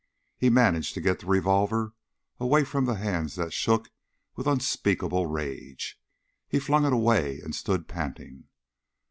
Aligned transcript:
He 0.35 0.49
managed 0.49 0.95
to 0.95 0.99
get 0.99 1.19
the 1.19 1.27
revolver 1.27 1.93
away 2.39 2.63
from 2.63 2.85
the 2.85 2.95
hands 2.95 3.35
that 3.35 3.53
shook 3.53 3.91
with 4.35 4.47
unspeakable 4.47 5.27
rage. 5.27 6.01
He 6.47 6.57
flung 6.57 6.85
it 6.87 6.91
away 6.93 7.39
and 7.39 7.53
stood 7.53 7.87
panting. 7.87 8.45